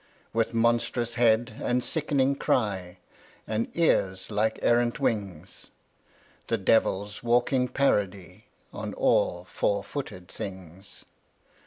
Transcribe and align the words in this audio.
With 0.33 0.51
monstrous 0.55 1.13
head 1.13 1.57
and 1.63 1.83
sickening 1.83 2.33
cry 2.35 2.97
And 3.45 3.69
ears 3.75 4.31
like 4.31 4.57
errant 4.63 4.99
wings, 4.99 5.69
The 6.47 6.57
devil's 6.57 7.21
walking 7.21 7.67
parody 7.67 8.45
On 8.73 8.95
all 8.95 9.43
four 9.43 9.83
footed 9.83 10.27
things. 10.27 11.05